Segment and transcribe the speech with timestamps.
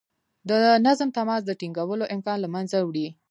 [0.49, 0.51] د
[0.85, 3.07] منظم تماس د ټینګولو امکان له منځه وړي.